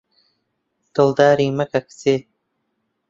دڵداری 0.95 1.47
مەکە 1.57 1.79
کچێ 1.87 2.15